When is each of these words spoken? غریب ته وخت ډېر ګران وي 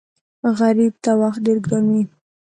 غریب 0.59 0.93
ته 1.03 1.11
وخت 1.21 1.39
ډېر 1.45 1.57
ګران 1.65 1.85
وي 1.93 2.03